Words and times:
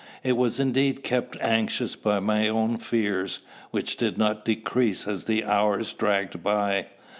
I 0.25 0.31
was 0.31 0.59
indeed 0.59 1.03
kept 1.03 1.37
anxious 1.41 1.95
by 1.95 2.19
my 2.19 2.47
own 2.47 2.79
fears, 2.79 3.41
which 3.69 3.97
did 3.97 4.17
not 4.17 4.43
decrease 4.45 5.05
as 5.07 5.25
the 5.25 5.43
hours 5.45 5.93
dragged 5.93 6.41
by. 6.41 6.87